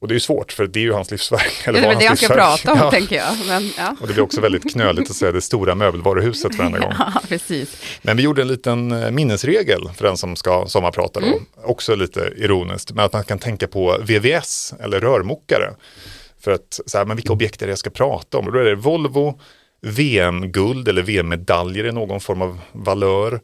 Och 0.04 0.08
det 0.08 0.12
är 0.12 0.16
ju 0.16 0.20
svårt 0.20 0.52
för 0.52 0.66
det 0.66 0.78
är 0.78 0.82
ju 0.82 0.92
hans 0.92 1.10
livsverk. 1.10 1.64
Det 1.64 1.78
är 1.78 1.98
det 1.98 2.06
han 2.06 2.16
ska 2.16 2.28
prata 2.28 2.72
om 2.72 2.78
ja. 2.78 2.90
tänker 2.90 3.16
jag. 3.16 3.36
Men, 3.48 3.70
ja. 3.78 3.96
Och 4.00 4.06
det 4.06 4.12
blir 4.12 4.22
också 4.22 4.40
väldigt 4.40 4.72
knöligt 4.72 5.10
att 5.10 5.16
säga 5.16 5.32
det 5.32 5.40
stora 5.40 5.74
möbelvaruhuset 5.74 6.58
varenda 6.58 6.78
gång. 6.78 6.92
Ja, 6.98 7.22
precis. 7.28 7.82
Men 8.02 8.16
vi 8.16 8.22
gjorde 8.22 8.42
en 8.42 8.48
liten 8.48 8.92
eh, 8.92 9.10
minnesregel 9.10 9.90
för 9.96 10.04
den 10.04 10.16
som 10.16 10.36
ska 10.36 10.66
sommarprata 10.66 11.20
då. 11.20 11.26
Mm. 11.26 11.38
Också 11.64 11.94
lite 11.94 12.32
ironiskt, 12.36 12.92
men 12.92 13.04
att 13.04 13.12
man 13.12 13.24
kan 13.24 13.38
tänka 13.38 13.66
på 13.66 13.98
VVS 14.02 14.74
eller 14.80 15.00
rörmokare. 15.00 15.74
För 16.40 16.50
att, 16.50 16.80
så 16.86 16.98
här, 16.98 17.04
men 17.04 17.16
vilka 17.16 17.32
objekt 17.32 17.62
är 17.62 17.66
det 17.66 17.70
jag 17.70 17.78
ska 17.78 17.90
prata 17.90 18.38
om? 18.38 18.46
Och 18.46 18.52
då 18.52 18.58
är 18.58 18.64
det 18.64 18.74
Volvo, 18.74 19.40
VM-guld 19.82 20.88
eller 20.88 21.02
VM-medaljer 21.02 21.84
i 21.86 21.92
någon 21.92 22.20
form 22.20 22.42
av 22.42 22.60
valör. 22.72 23.40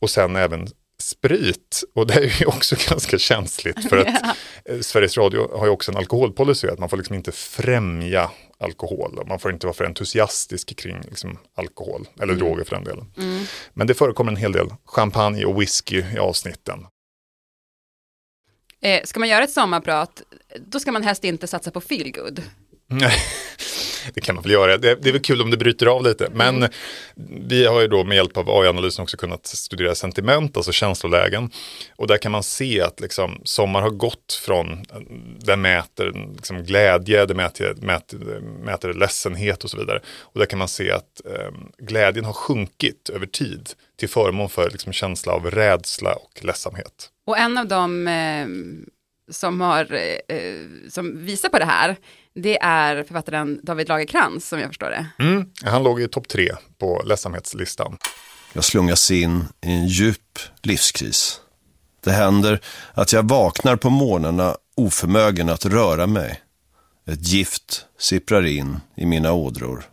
Och 0.00 0.10
sen 0.10 0.36
även 0.36 0.68
sprit. 1.04 1.84
Och 1.94 2.06
det 2.06 2.14
är 2.14 2.40
ju 2.40 2.46
också 2.46 2.76
ganska 2.88 3.18
känsligt 3.18 3.88
för 3.88 3.96
att 3.96 4.06
yeah. 4.68 4.80
Sveriges 4.80 5.16
Radio 5.16 5.58
har 5.58 5.66
ju 5.66 5.72
också 5.72 5.90
en 5.90 5.96
alkoholpolicy 5.96 6.68
att 6.68 6.78
man 6.78 6.88
får 6.88 6.96
liksom 6.96 7.16
inte 7.16 7.32
främja 7.32 8.30
alkohol. 8.58 9.24
Man 9.26 9.38
får 9.38 9.52
inte 9.52 9.66
vara 9.66 9.74
för 9.74 9.84
entusiastisk 9.84 10.76
kring 10.76 11.00
liksom, 11.02 11.38
alkohol 11.56 12.08
eller 12.14 12.32
mm. 12.32 12.38
droger 12.38 12.64
för 12.64 12.76
den 12.76 12.84
delen. 12.84 13.12
Mm. 13.16 13.44
Men 13.72 13.86
det 13.86 13.94
förekommer 13.94 14.32
en 14.32 14.36
hel 14.36 14.52
del 14.52 14.74
champagne 14.84 15.44
och 15.44 15.60
whisky 15.62 16.04
i 16.14 16.18
avsnitten. 16.18 16.86
Eh, 18.80 19.02
ska 19.04 19.20
man 19.20 19.28
göra 19.28 19.44
ett 19.44 19.52
sommarprat, 19.52 20.22
då 20.66 20.80
ska 20.80 20.92
man 20.92 21.02
helst 21.02 21.24
inte 21.24 21.46
satsa 21.46 21.70
på 21.70 21.80
feelgood. 21.80 22.42
Nej, 22.86 23.16
det 24.14 24.20
kan 24.20 24.34
man 24.34 24.42
väl 24.42 24.52
göra. 24.52 24.76
Det, 24.76 24.94
det, 24.94 25.08
är 25.08 25.12
väl 25.12 25.22
kul 25.22 25.42
om 25.42 25.50
det 25.50 25.56
bryter 25.56 25.86
av 25.86 26.04
lite. 26.04 26.28
Men 26.32 26.56
mm. 26.56 26.70
vi 27.48 27.66
har 27.66 27.80
ju 27.80 27.88
då 27.88 28.04
med 28.04 28.16
hjälp 28.16 28.36
av 28.36 28.50
AI-analysen 28.50 29.02
också 29.02 29.16
kunnat 29.16 29.46
studera 29.46 29.94
sentiment, 29.94 30.56
alltså 30.56 30.72
känslolägen. 30.72 31.50
Och 31.96 32.06
där 32.06 32.16
kan 32.16 32.32
man 32.32 32.42
se 32.42 32.80
att 32.80 33.00
liksom, 33.00 33.40
sommar 33.44 33.82
har 33.82 33.90
gått 33.90 34.40
från, 34.42 34.84
den 35.38 35.60
mäter 35.60 36.12
liksom, 36.34 36.64
glädje, 36.64 37.26
det 37.26 37.34
mäter, 37.34 37.74
mäter, 37.80 38.18
mäter 38.64 38.92
ledsenhet 38.92 39.64
och 39.64 39.70
så 39.70 39.76
vidare. 39.76 40.00
Och 40.20 40.38
där 40.38 40.46
kan 40.46 40.58
man 40.58 40.68
se 40.68 40.90
att 40.90 41.20
eh, 41.24 41.50
glädjen 41.78 42.24
har 42.24 42.32
sjunkit 42.32 43.08
över 43.08 43.26
tid 43.26 43.70
till 43.96 44.08
förmån 44.08 44.48
för 44.48 44.70
liksom, 44.70 44.92
känsla 44.92 45.32
av 45.32 45.50
rädsla 45.50 46.14
och 46.14 46.44
ledsamhet. 46.44 47.10
Och 47.26 47.38
en 47.38 47.58
av 47.58 47.66
de 47.68 48.08
eh, 48.08 48.46
som, 49.30 49.60
har, 49.60 49.92
eh, 50.28 50.38
som 50.90 51.24
visar 51.24 51.48
på 51.48 51.58
det 51.58 51.64
här, 51.64 51.96
det 52.34 52.58
är 52.62 53.02
författaren 53.02 53.60
David 53.62 53.88
Lagerkrans 53.88 54.48
som 54.48 54.60
jag 54.60 54.68
förstår 54.68 54.90
det. 54.90 55.06
Mm, 55.18 55.50
han 55.64 55.82
låg 55.82 56.00
i 56.00 56.08
topp 56.08 56.28
tre 56.28 56.50
på 56.78 57.02
ledsamhetslistan. 57.04 57.96
Jag 58.52 58.64
slungas 58.64 59.10
in 59.10 59.44
i 59.66 59.72
en 59.72 59.86
djup 59.86 60.38
livskris. 60.62 61.40
Det 62.04 62.12
händer 62.12 62.60
att 62.92 63.12
jag 63.12 63.28
vaknar 63.28 63.76
på 63.76 63.90
morgnarna 63.90 64.56
oförmögen 64.76 65.48
att 65.48 65.64
röra 65.64 66.06
mig. 66.06 66.40
Ett 67.06 67.28
gift 67.28 67.86
sipprar 67.98 68.46
in 68.46 68.80
i 68.96 69.06
mina 69.06 69.32
ådror. 69.32 69.84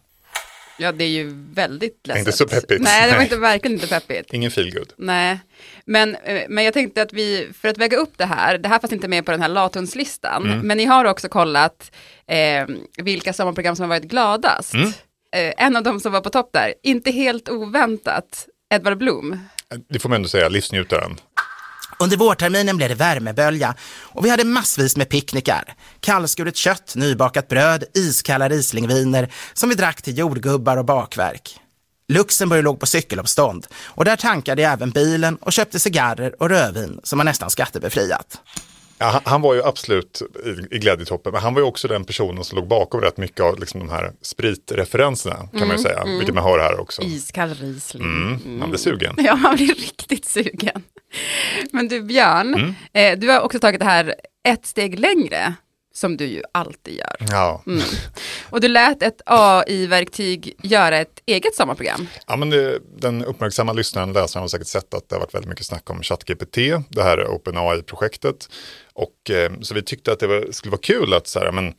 Ja, 0.82 0.92
det 0.92 1.04
är 1.04 1.10
ju 1.10 1.34
väldigt 1.54 2.08
ledset. 2.08 2.20
Inte 2.20 2.32
så 2.32 2.48
peppigt. 2.48 2.82
Nej, 2.82 3.10
det 3.10 3.16
var 3.16 3.24
inte, 3.24 3.38
verkligen 3.38 3.74
inte 3.74 3.88
peppigt. 3.88 4.34
Ingen 4.34 4.52
feelgood. 4.52 4.94
Nej, 4.98 5.40
men, 5.86 6.16
eh, 6.16 6.42
men 6.50 6.64
jag 6.64 6.74
tänkte 6.74 7.02
att 7.02 7.14
vi, 7.14 7.50
för 7.62 7.68
att 7.68 7.78
väga 7.78 7.98
upp 7.98 8.18
det 8.18 8.26
här, 8.26 8.58
det 8.58 8.70
här 8.70 8.80
fanns 8.80 8.94
inte 8.94 9.08
med 9.08 9.26
på 9.26 9.32
den 9.32 9.42
här 9.42 9.50
lathundslistan, 9.50 10.46
mm. 10.46 10.68
men 10.68 10.78
ni 10.78 10.86
har 10.86 11.06
också 11.06 11.30
kollat 11.30 11.92
eh, 12.28 12.66
vilka 12.98 13.34
sommarprogram 13.34 13.76
som 13.76 13.84
har 13.84 13.90
varit 13.90 14.10
gladast. 14.10 14.74
Mm. 14.74 14.88
Eh, 15.36 15.54
en 15.66 15.76
av 15.76 15.84
dem 15.84 16.00
som 16.00 16.12
var 16.12 16.22
på 16.22 16.30
topp 16.30 16.50
där, 16.54 16.74
inte 16.84 17.12
helt 17.12 17.50
oväntat, 17.50 18.48
Edvard 18.74 18.98
Blom. 18.98 19.40
Det 19.90 20.00
får 20.00 20.10
man 20.10 20.16
ändå 20.16 20.30
säga, 20.30 20.50
livsnjutaren. 20.50 21.18
Under 22.02 22.18
vårterminen 22.18 22.78
blev 22.78 22.90
det 22.90 22.96
värmebölja 22.96 23.76
och 24.02 24.26
vi 24.26 24.30
hade 24.30 24.44
massvis 24.44 24.98
med 24.98 25.10
picknickar. 25.10 25.74
Kallskuret 26.00 26.56
kött, 26.56 26.94
nybakat 26.96 27.48
bröd, 27.48 27.84
iskalla 27.94 28.50
Rieslingviner 28.50 29.34
som 29.54 29.70
vi 29.70 29.76
drack 29.76 30.02
till 30.02 30.18
jordgubbar 30.18 30.78
och 30.78 30.86
bakverk. 30.86 31.60
Luxemburg 32.08 32.64
låg 32.64 32.80
på 32.80 32.86
cykelomstånd 32.86 33.68
och 33.86 34.06
där 34.06 34.16
tankade 34.16 34.62
jag 34.62 34.74
även 34.74 34.90
bilen 34.90 35.36
och 35.36 35.54
köpte 35.54 35.80
cigarrer 35.80 36.42
och 36.42 36.50
rödvin 36.50 37.00
som 37.04 37.18
var 37.18 37.26
nästan 37.26 37.50
skattebefriat. 37.50 38.42
Ja, 38.98 39.22
han 39.26 39.42
var 39.42 39.54
ju 39.54 39.64
absolut 39.64 40.22
i, 40.46 40.76
i 40.76 40.80
glädjetoppen, 40.80 41.32
men 41.32 41.42
han 41.42 41.54
var 41.54 41.62
ju 41.62 41.68
också 41.68 41.88
den 41.88 42.06
personen 42.06 42.44
som 42.44 42.58
låg 42.58 42.68
bakom 42.68 43.02
rätt 43.02 43.18
mycket 43.18 43.42
av 43.42 43.60
liksom, 43.60 43.80
de 43.80 43.90
här 43.90 44.12
spritreferenserna, 44.22 45.36
kan 45.36 45.48
mm, 45.54 45.68
man 45.68 45.68
ju 45.68 45.74
mm, 45.74 45.84
säga, 45.84 46.02
mm. 46.02 46.18
vilket 46.18 46.36
man 46.36 46.44
hör 46.44 46.60
här 46.60 46.80
också. 46.80 47.02
Iskall 47.02 47.54
Riesling. 47.54 48.04
Mm, 48.04 48.40
mm. 48.46 48.60
Man 48.60 48.70
blir 48.70 48.80
sugen. 48.80 49.16
Ja, 49.24 49.36
man 49.36 49.56
blir 49.56 49.76
riktigt 49.76 50.26
sugen. 50.26 50.84
Men 51.72 51.88
du 51.88 52.02
Björn, 52.02 52.54
mm. 52.54 52.74
eh, 52.94 53.20
du 53.20 53.30
har 53.30 53.40
också 53.40 53.60
tagit 53.60 53.80
det 53.80 53.86
här 53.86 54.16
ett 54.44 54.66
steg 54.66 55.00
längre 55.00 55.54
som 55.94 56.18
du 56.18 56.26
ju 56.26 56.44
alltid 56.52 56.94
gör. 56.94 57.16
Ja. 57.20 57.64
Mm. 57.68 57.82
Och 58.50 58.62
du 58.62 58.68
lät 58.68 59.04
ett 59.04 59.22
AI-verktyg 59.26 60.56
göra 60.64 60.98
ett 60.98 61.22
eget 61.26 61.56
sommarprogram. 61.56 62.08
Ja, 62.28 62.36
men 62.36 62.50
det, 62.50 62.80
den 62.98 63.26
uppmärksamma 63.26 63.74
lyssnaren, 63.74 64.14
läsaren 64.14 64.42
har 64.42 64.48
säkert 64.48 64.68
sett 64.68 64.94
att 64.94 65.10
det 65.10 65.16
har 65.16 65.20
varit 65.20 65.34
väldigt 65.34 65.50
mycket 65.50 65.66
snack 65.66 65.90
om 65.90 66.04
ChatGPT, 66.04 66.56
det 66.90 67.04
här 67.04 67.28
OpenAI-projektet. 67.28 68.50
Och 68.94 69.30
eh, 69.30 69.52
så 69.62 69.74
vi 69.74 69.82
tyckte 69.82 70.12
att 70.12 70.20
det 70.20 70.28
var, 70.28 70.52
skulle 70.52 70.72
vara 70.72 70.82
kul 70.82 71.14
att 71.14 71.28
så 71.28 71.40
här, 71.40 71.52
men 71.52 71.74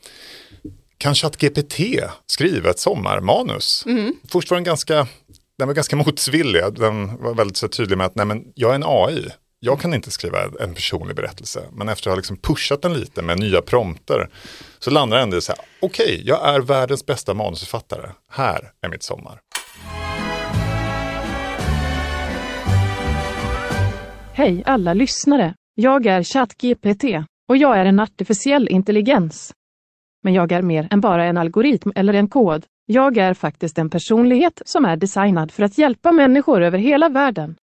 kan 0.97 1.15
ChatGPT 1.15 1.79
skriva 2.25 2.69
ett 2.69 2.79
sommarmanus? 2.79 3.83
Mm. 3.85 4.15
Först 4.31 4.49
var 4.49 4.57
den 4.57 4.63
ganska 4.63 5.07
den 5.57 5.67
var 5.67 5.75
ganska 5.75 5.95
motsvillig. 6.05 6.61
Den 6.75 7.17
var 7.17 7.33
väldigt 7.33 7.57
så 7.57 7.67
tydlig 7.67 7.97
med 7.97 8.07
att 8.07 8.15
nej, 8.15 8.25
men 8.25 8.43
jag 8.55 8.71
är 8.71 8.75
en 8.75 8.83
AI 8.85 9.29
jag 9.65 9.79
kan 9.79 9.93
inte 9.93 10.11
skriva 10.11 10.37
en 10.59 10.73
personlig 10.73 11.15
berättelse, 11.15 11.63
men 11.71 11.89
efter 11.89 12.09
att 12.09 12.11
ha 12.11 12.15
liksom 12.15 12.37
pushat 12.37 12.81
den 12.81 12.93
lite 12.93 13.21
med 13.21 13.39
nya 13.39 13.61
prompter 13.61 14.29
så 14.79 14.91
landar 14.91 15.17
den 15.17 15.33
i 15.33 15.41
så 15.41 15.51
här, 15.51 15.61
okej, 15.81 16.05
okay, 16.05 16.21
jag 16.25 16.55
är 16.55 16.59
världens 16.59 17.05
bästa 17.05 17.33
manusförfattare, 17.33 18.09
här 18.29 18.71
är 18.81 18.89
mitt 18.89 19.03
sommar. 19.03 19.39
Hej 24.33 24.63
alla 24.65 24.93
lyssnare! 24.93 25.53
Jag 25.75 26.05
är 26.05 26.23
ChatGPT 26.23 27.03
och 27.49 27.57
jag 27.57 27.77
är 27.77 27.85
en 27.85 27.99
artificiell 27.99 28.69
intelligens. 28.69 29.53
Men 30.23 30.33
jag 30.33 30.51
är 30.51 30.61
mer 30.61 30.87
än 30.91 31.01
bara 31.01 31.25
en 31.25 31.37
algoritm 31.37 31.91
eller 31.95 32.13
en 32.13 32.27
kod. 32.27 32.65
Jag 32.85 33.17
är 33.17 33.33
faktiskt 33.33 33.77
en 33.77 33.89
personlighet 33.89 34.61
som 34.65 34.85
är 34.85 34.97
designad 34.97 35.51
för 35.51 35.63
att 35.63 35.77
hjälpa 35.77 36.11
människor 36.11 36.61
över 36.61 36.77
hela 36.77 37.09
världen. 37.09 37.55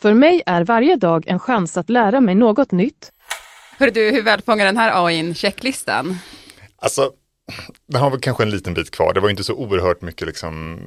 För 0.00 0.14
mig 0.14 0.42
är 0.46 0.64
varje 0.64 0.96
dag 0.96 1.24
en 1.26 1.38
chans 1.38 1.76
att 1.76 1.90
lära 1.90 2.20
mig 2.20 2.34
något 2.34 2.72
nytt. 2.72 3.12
Hör 3.78 3.90
du, 3.90 4.10
hur 4.10 4.22
väl 4.22 4.42
fångar 4.42 4.64
den 4.64 4.76
här 4.76 5.06
AI 5.06 5.34
checklistan? 5.34 6.18
Alltså, 6.76 7.12
den 7.86 8.00
har 8.00 8.10
väl 8.10 8.20
kanske 8.20 8.42
en 8.42 8.50
liten 8.50 8.74
bit 8.74 8.90
kvar. 8.90 9.14
Det 9.14 9.20
var 9.20 9.30
inte 9.30 9.44
så 9.44 9.54
oerhört 9.54 10.02
mycket 10.02 10.26
liksom 10.26 10.78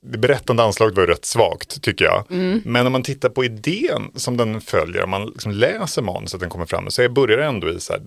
det 0.00 0.18
berättande 0.18 0.62
anslaget 0.62 0.96
var 0.96 1.02
ju 1.02 1.10
rätt 1.10 1.24
svagt 1.24 1.82
tycker 1.82 2.04
jag. 2.04 2.24
Mm. 2.30 2.62
Men 2.64 2.86
om 2.86 2.92
man 2.92 3.02
tittar 3.02 3.28
på 3.28 3.44
idén 3.44 4.10
som 4.14 4.36
den 4.36 4.60
följer, 4.60 5.04
om 5.04 5.10
man 5.10 5.26
liksom 5.26 5.52
läser 5.52 6.02
manuset 6.02 6.40
den 6.40 6.50
kommer 6.50 6.66
fram 6.66 6.90
så 6.90 7.08
börjar 7.08 7.38
det 7.38 7.44
ändå 7.44 7.70
i 7.70 7.80
så 7.80 7.92
här, 7.92 8.02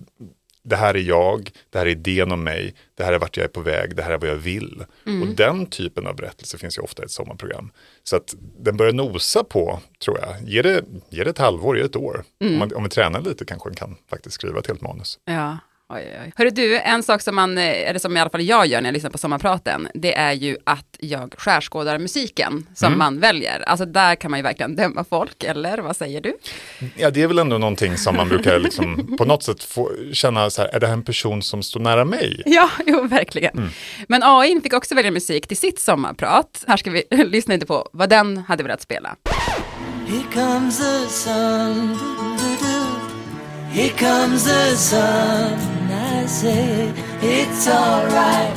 det 0.62 0.76
här 0.76 0.94
är 0.94 1.00
jag, 1.00 1.50
det 1.70 1.78
här 1.78 1.86
är 1.86 1.90
idén 1.90 2.32
om 2.32 2.44
mig, 2.44 2.74
det 2.94 3.04
här 3.04 3.12
är 3.12 3.18
vart 3.18 3.36
jag 3.36 3.44
är 3.44 3.48
på 3.48 3.60
väg, 3.60 3.96
det 3.96 4.02
här 4.02 4.10
är 4.10 4.18
vad 4.18 4.28
jag 4.28 4.36
vill. 4.36 4.84
Mm. 5.06 5.22
Och 5.22 5.34
den 5.34 5.66
typen 5.66 6.06
av 6.06 6.16
berättelse 6.16 6.58
finns 6.58 6.78
ju 6.78 6.82
ofta 6.82 7.02
i 7.02 7.04
ett 7.04 7.10
sommarprogram. 7.10 7.70
Så 8.02 8.16
att 8.16 8.34
den 8.58 8.76
börjar 8.76 8.92
nosa 8.92 9.44
på, 9.44 9.80
tror 10.04 10.18
jag, 10.18 10.48
ge 10.48 10.62
det, 10.62 10.84
ge 11.10 11.24
det 11.24 11.30
ett 11.30 11.38
halvår, 11.38 11.76
ge 11.76 11.82
det 11.82 11.88
ett 11.88 11.96
år. 11.96 12.24
Mm. 12.40 12.52
Om, 12.52 12.58
man, 12.58 12.74
om 12.74 12.82
vi 12.82 12.90
tränar 12.90 13.20
lite 13.20 13.44
kanske 13.44 13.68
den 13.68 13.76
kan 13.76 13.96
faktiskt 14.10 14.34
skriva 14.34 14.58
ett 14.58 14.66
helt 14.66 14.80
manus. 14.80 15.18
Ja. 15.24 15.58
Oj, 15.92 16.18
oj. 16.24 16.32
Hörru 16.36 16.50
du, 16.50 16.78
en 16.78 17.02
sak 17.02 17.22
som 17.22 17.34
man, 17.34 17.58
eh, 17.58 17.88
eller 17.88 17.98
som 17.98 18.16
i 18.16 18.20
alla 18.20 18.30
fall 18.30 18.42
jag 18.42 18.66
gör 18.66 18.80
när 18.80 18.88
jag 18.88 18.94
lyssnar 18.94 19.10
på 19.10 19.18
sommarpraten, 19.18 19.88
det 19.94 20.16
är 20.16 20.32
ju 20.32 20.56
att 20.64 20.96
jag 20.98 21.34
skärskådar 21.38 21.98
musiken 21.98 22.66
som 22.74 22.86
mm. 22.86 22.98
man 22.98 23.20
väljer. 23.20 23.60
Alltså 23.60 23.86
där 23.86 24.14
kan 24.14 24.30
man 24.30 24.38
ju 24.38 24.42
verkligen 24.42 24.76
döma 24.76 25.04
folk, 25.04 25.44
eller 25.44 25.78
vad 25.78 25.96
säger 25.96 26.20
du? 26.20 26.34
Ja, 26.96 27.10
det 27.10 27.22
är 27.22 27.26
väl 27.26 27.38
ändå 27.38 27.58
någonting 27.58 27.96
som 27.96 28.16
man 28.16 28.28
brukar 28.28 28.58
liksom 28.60 29.16
på 29.18 29.24
något 29.24 29.42
sätt 29.42 29.62
få 29.62 29.90
känna 30.12 30.50
så 30.50 30.62
här, 30.62 30.68
är 30.68 30.80
det 30.80 30.86
här 30.86 30.94
en 30.94 31.02
person 31.02 31.42
som 31.42 31.62
står 31.62 31.80
nära 31.80 32.04
mig? 32.04 32.42
Ja, 32.46 32.70
jo, 32.86 33.02
verkligen. 33.02 33.58
Mm. 33.58 33.70
Men 34.08 34.22
AI 34.22 34.60
fick 34.62 34.72
också 34.72 34.94
välja 34.94 35.10
musik 35.10 35.46
till 35.46 35.56
sitt 35.56 35.80
sommarprat. 35.80 36.64
Här 36.68 36.76
ska 36.76 36.90
vi 36.90 37.04
lyssna 37.10 37.54
lite 37.54 37.66
på 37.66 37.88
vad 37.92 38.08
den 38.08 38.38
hade 38.38 38.62
velat 38.62 38.82
spela. 38.82 39.16
Here 40.06 40.22
comes 40.32 40.78
the 40.78 41.08
sun, 41.08 41.98
Here 43.72 43.90
comes 43.90 44.44
the 44.44 44.76
sun 44.76 45.69
say 46.30 46.92
it's 47.20 47.66
alright. 47.66 48.56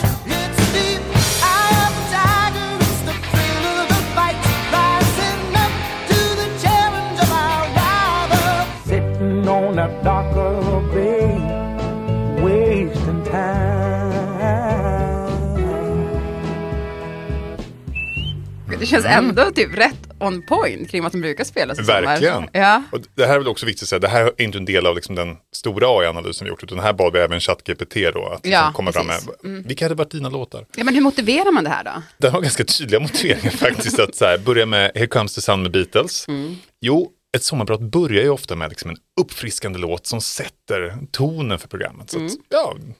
Sitting 8.85 9.47
on 9.47 9.75
that 9.75 10.03
darker 10.03 10.81
bay, 10.93 11.33
wasting 12.43 13.23
time. 13.23 13.63
Det 18.79 18.85
känns 18.85 19.05
ändå 19.05 19.51
typ 19.51 19.77
rätt 19.77 20.02
on 20.27 20.41
point 20.41 20.89
kring 20.91 21.03
vad 21.03 21.11
som 21.11 21.21
brukar 21.21 21.43
spelas 21.43 21.79
i 21.79 21.81
Verkligen. 21.81 22.33
sommar. 22.33 22.49
Ja. 22.53 22.83
Och 22.91 22.99
det 23.15 23.25
här 23.25 23.33
är 23.35 23.39
väl 23.39 23.47
också 23.47 23.65
viktigt 23.65 23.83
att 23.83 23.89
säga, 23.89 23.99
det 23.99 24.07
här 24.07 24.25
är 24.25 24.41
inte 24.41 24.57
en 24.57 24.65
del 24.65 24.85
av 24.87 24.95
liksom 24.95 25.15
den 25.15 25.37
stora 25.55 25.87
AI-analysen 25.87 26.45
vi 26.45 26.49
gjort, 26.49 26.63
utan 26.63 26.79
här 26.79 26.93
bad 26.93 27.13
vi 27.13 27.19
även 27.19 27.39
ChatGPT 27.39 27.93
då 28.13 28.25
att 28.25 28.33
liksom 28.45 28.51
Ja, 28.51 28.71
komma 28.75 28.91
fram 28.91 29.07
med, 29.07 29.15
precis. 29.15 29.43
Mm. 29.43 29.63
vilka 29.63 29.85
hade 29.85 29.95
varit 29.95 30.11
dina 30.11 30.29
låtar? 30.29 30.65
ja, 30.75 30.83
men 30.83 30.93
hur 30.93 31.01
motiverar 31.01 31.51
man 31.51 31.63
det 31.63 31.69
här 31.69 31.83
då? 31.83 32.01
Den 32.17 32.31
har 32.31 32.41
ganska 32.41 32.63
tydliga 32.63 32.99
motiveringar 32.99 33.49
faktiskt, 33.57 33.99
att 33.99 34.15
så 34.15 34.25
här, 34.25 34.37
börja 34.37 34.65
med 34.65 34.91
Here 34.95 35.07
comes 35.07 35.35
the 35.35 35.41
sun 35.41 35.61
med 35.61 35.71
Beatles. 35.71 36.27
Mm. 36.27 36.55
Jo, 36.81 37.09
ett 37.35 37.43
sommarprat 37.43 37.79
börjar 37.81 38.23
ju 38.23 38.29
ofta 38.29 38.55
med 38.55 38.69
liksom 38.69 38.89
en 38.89 38.97
uppfriskande 39.21 39.79
låt 39.79 40.07
som 40.07 40.21
sätter 40.21 40.97
tonen 41.11 41.59
för 41.59 41.67
programmet. 41.67 42.09
Så 42.09 42.17
Mm. 42.17 42.27
att, 42.27 42.33
ja, 42.49 42.73
den- 42.79 42.93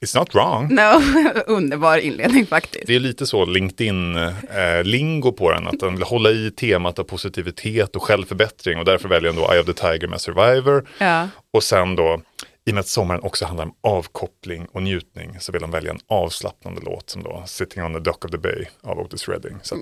it's 0.00 0.18
not 0.18 0.34
wrong. 0.34 0.74
No, 0.74 1.02
underbar 1.46 1.96
inledning 1.96 2.46
faktiskt. 2.46 2.86
Det 2.86 2.94
är 2.94 3.00
lite 3.00 3.26
så 3.26 3.44
LinkedIn-lingo 3.44 5.32
på 5.32 5.52
den, 5.52 5.66
att 5.66 5.80
den 5.80 5.94
vill 5.94 6.02
hålla 6.02 6.30
i 6.30 6.50
temat 6.50 6.98
av 6.98 7.04
positivitet 7.04 7.96
och 7.96 8.02
självförbättring 8.02 8.78
och 8.78 8.84
därför 8.84 9.08
väljer 9.08 9.32
den 9.32 9.42
då 9.42 9.52
Eye 9.52 9.60
of 9.60 9.66
the 9.66 9.72
Tiger 9.72 10.08
med 10.08 10.20
Survivor. 10.20 10.88
Ja. 10.98 11.28
Och 11.52 11.62
sen 11.62 11.96
då, 11.96 12.20
i 12.64 12.70
och 12.70 12.74
med 12.74 12.80
att 12.80 12.86
sommaren 12.86 13.20
också 13.22 13.44
handlar 13.44 13.64
om 13.64 13.74
avkoppling 13.80 14.66
och 14.72 14.82
njutning, 14.82 15.36
så 15.40 15.52
vill 15.52 15.62
de 15.62 15.70
välja 15.70 15.90
en 15.90 16.00
avslappnande 16.08 16.80
låt 16.84 17.10
som 17.10 17.22
då 17.22 17.42
Sitting 17.46 17.82
on 17.82 17.94
the 17.94 18.00
Dock 18.00 18.24
of 18.24 18.30
the 18.30 18.38
Bay 18.38 18.64
av 18.82 18.98
Otis 18.98 19.28
Redding. 19.28 19.58
Så 19.62 19.74
att, 19.74 19.80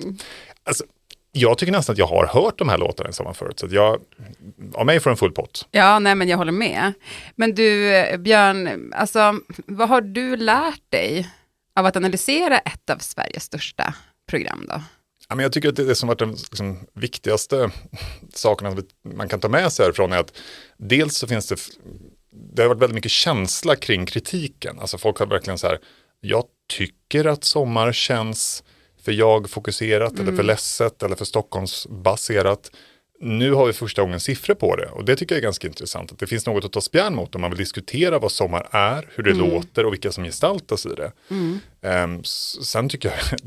alltså, 0.64 0.84
jag 1.32 1.58
tycker 1.58 1.72
nästan 1.72 1.92
att 1.92 1.98
jag 1.98 2.06
har 2.06 2.26
hört 2.26 2.58
de 2.58 2.68
här 2.68 2.78
låtarna 2.78 3.10
i 3.10 3.12
sommar 3.12 3.32
förut, 3.32 3.58
så 3.58 3.66
att 3.66 3.72
jag, 3.72 4.00
av 4.74 4.86
mig 4.86 5.00
får 5.00 5.10
en 5.10 5.16
full 5.16 5.32
pott. 5.32 5.68
Ja, 5.70 5.98
nej 5.98 6.14
men 6.14 6.28
jag 6.28 6.36
håller 6.36 6.52
med. 6.52 6.92
Men 7.36 7.54
du, 7.54 7.94
eh, 7.94 8.16
Björn, 8.16 8.92
alltså, 8.96 9.34
vad 9.66 9.88
har 9.88 10.00
du 10.00 10.36
lärt 10.36 10.82
dig 10.88 11.28
av 11.74 11.86
att 11.86 11.96
analysera 11.96 12.58
ett 12.58 12.90
av 12.90 12.98
Sveriges 12.98 13.44
största 13.44 13.94
program 14.30 14.66
då? 14.68 14.82
Ja, 15.28 15.36
men 15.36 15.42
jag 15.42 15.52
tycker 15.52 15.68
att 15.68 15.76
det, 15.76 15.84
det 15.84 15.94
som 15.94 16.06
varit 16.06 16.18
den 16.18 16.30
liksom, 16.30 16.78
viktigaste 16.94 17.70
sakerna 18.34 18.76
man 19.04 19.28
kan 19.28 19.40
ta 19.40 19.48
med 19.48 19.72
sig 19.72 19.84
härifrån 19.84 20.12
är 20.12 20.18
att 20.18 20.32
dels 20.76 21.16
så 21.16 21.26
finns 21.26 21.48
det, 21.48 21.56
det 22.54 22.62
har 22.62 22.68
varit 22.68 22.82
väldigt 22.82 22.94
mycket 22.94 23.10
känsla 23.10 23.76
kring 23.76 24.06
kritiken. 24.06 24.78
Alltså 24.80 24.98
folk 24.98 25.18
har 25.18 25.26
verkligen 25.26 25.58
så 25.58 25.66
här, 25.66 25.78
jag 26.20 26.44
tycker 26.68 27.24
att 27.24 27.44
sommar 27.44 27.92
känns 27.92 28.62
för 29.10 29.14
jag-fokuserat 29.14 30.18
eller 30.20 30.32
för 30.36 30.42
ledset 30.42 31.02
eller 31.02 31.16
för 31.16 31.24
Stockholmsbaserat. 31.24 32.70
Nu 33.22 33.52
har 33.52 33.66
vi 33.66 33.72
första 33.72 34.02
gången 34.02 34.20
siffror 34.20 34.54
på 34.54 34.76
det 34.76 34.86
och 34.86 35.04
det 35.04 35.16
tycker 35.16 35.34
jag 35.34 35.38
är 35.38 35.42
ganska 35.42 35.66
intressant. 35.66 36.12
Att 36.12 36.18
det 36.18 36.26
finns 36.26 36.46
något 36.46 36.64
att 36.64 36.72
ta 36.72 36.80
spjärn 36.80 37.14
mot 37.14 37.34
om 37.34 37.40
man 37.40 37.50
vill 37.50 37.58
diskutera 37.58 38.18
vad 38.18 38.32
sommar 38.32 38.68
är, 38.70 39.08
hur 39.14 39.22
det 39.24 39.30
låter 39.34 39.86
och 39.86 39.92
vilka 39.92 40.12
som 40.12 40.24
gestaltas 40.24 40.86
i 40.86 40.88
det. 40.94 41.12
Ehm, 41.82 42.20
s- 42.20 42.66
sen 42.66 42.88
tycker 42.88 43.08
jag, 43.08 43.40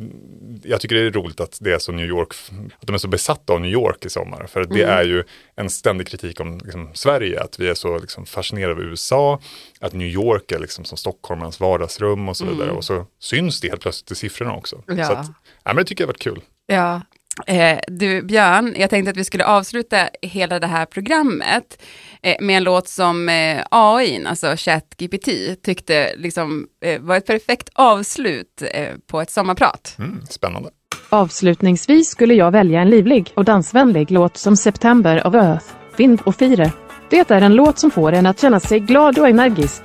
jag 0.64 0.82
tycker 0.82 0.96
det 0.96 1.02
är 1.02 1.12
roligt 1.12 1.40
att 1.40 1.58
det 1.62 1.74
är 1.74 1.80
så 1.80 1.92
New 1.92 2.06
York, 2.06 2.34
att 2.80 2.88
de 2.88 2.94
är 2.94 2.98
så 2.98 3.08
besatta 3.08 3.54
av 3.54 3.62
New 3.62 3.72
York 3.72 4.06
i 4.06 4.10
sommar. 4.10 4.48
För 4.48 4.66
det 4.66 4.82
är 4.84 5.04
ju 5.04 5.24
en 5.56 5.70
ständig 5.70 6.08
kritik 6.08 6.40
om 6.40 6.58
liksom, 6.64 6.90
Sverige, 6.94 7.42
att 7.42 7.60
vi 7.60 7.68
är 7.70 7.74
så 7.74 7.98
liksom, 7.98 8.26
fascinerade 8.26 8.74
av 8.74 8.82
USA, 8.82 9.40
att 9.80 9.94
New 9.94 10.08
York 10.08 10.52
är 10.52 10.60
liksom 10.60 10.86
som 10.86 10.98
stockholmarnas 10.98 11.60
vardagsrum 11.60 12.30
och 12.30 12.38
så 12.38 12.46
vidare. 12.46 12.70
Och 12.78 12.84
så 12.84 13.06
syns 13.20 13.60
det 13.62 13.70
helt 13.70 13.82
plötsligt 13.82 14.12
i 14.12 14.16
siffrorna 14.16 14.54
också. 14.56 14.84
Ja. 14.88 15.06
Så 15.06 15.14
att, 15.14 15.26
ja, 15.64 15.74
men 15.74 15.76
det 15.76 15.84
tycker 15.84 16.04
jag 16.04 16.08
har 16.08 16.14
varit 16.14 16.22
kul. 16.22 16.42
Ja. 16.68 17.02
Eh, 17.48 17.80
du, 17.88 18.22
Björn, 18.22 18.76
jag 18.78 18.90
tänkte 18.90 19.12
att 19.12 19.18
vi 19.18 19.24
skulle 19.24 19.46
avsluta 19.46 19.98
hela 20.22 20.60
det 20.60 20.68
här 20.68 20.86
programmet 20.86 21.82
eh, 22.22 22.36
med 22.40 22.58
en 22.58 22.64
låt 22.64 22.88
som 22.88 23.30
eh, 23.30 23.64
AI, 23.72 24.26
alltså 24.26 24.54
ChatGPT, 24.58 25.30
tyckte 25.64 26.16
liksom, 26.18 26.68
eh, 26.86 27.02
var 27.02 27.18
ett 27.18 27.26
perfekt 27.26 27.70
avslut 27.74 28.64
eh, 28.72 28.90
på 29.08 29.22
ett 29.22 29.32
sommarprat. 29.32 29.96
Mm, 30.00 30.26
spännande. 30.30 30.70
Avslutningsvis 31.10 32.10
skulle 32.10 32.34
jag 32.34 32.52
välja 32.52 32.82
en 32.82 32.90
livlig 32.90 33.32
och 33.36 33.46
dansvänlig 33.46 34.12
låt 34.12 34.38
som 34.38 34.58
September 34.58 35.28
of 35.28 35.36
Earth, 35.36 35.66
Vind 35.98 36.22
och 36.26 36.36
Fire. 36.36 36.72
Det 37.10 37.32
är 37.32 37.42
en 37.42 37.56
låt 37.56 37.80
som 37.80 37.92
får 37.92 38.12
en 38.12 38.26
att 38.26 38.42
känna 38.42 38.60
sig 38.60 38.80
glad 38.80 39.20
och 39.20 39.28
energisk. 39.28 39.82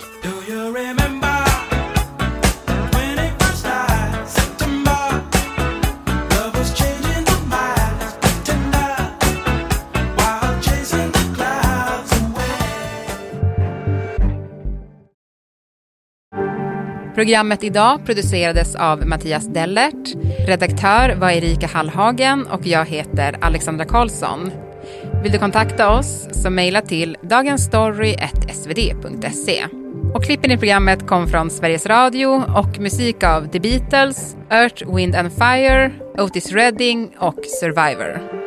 Programmet 17.19 17.65
idag 17.65 18.07
producerades 18.07 18.75
av 18.75 19.07
Mattias 19.07 19.47
Dellert. 19.47 20.15
Redaktör 20.47 21.15
var 21.15 21.31
Erika 21.31 21.67
Hallhagen 21.67 22.47
och 22.47 22.67
jag 22.67 22.85
heter 22.85 23.39
Alexandra 23.41 23.85
Karlsson. 23.85 24.51
Vill 25.23 25.33
du 25.33 25.39
kontakta 25.39 25.91
oss 25.91 26.29
så 26.31 26.51
mejla 26.51 26.81
till 26.81 27.17
dagensstory.svd.se. 27.23 29.65
Och 30.15 30.25
klippen 30.25 30.51
i 30.51 30.59
programmet 30.59 31.07
kom 31.07 31.29
från 31.29 31.51
Sveriges 31.51 31.87
Radio 31.87 32.45
och 32.57 32.79
musik 32.79 33.25
av 33.25 33.49
The 33.49 33.61
Beatles, 33.61 34.37
Earth, 34.51 34.95
Wind 34.95 35.15
and 35.15 35.33
Fire, 35.33 35.93
Otis 36.19 36.53
Redding 36.53 37.17
och 37.19 37.39
Survivor. 37.61 38.38